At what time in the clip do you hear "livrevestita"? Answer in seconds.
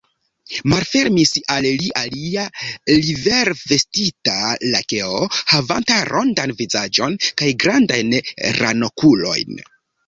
2.93-4.39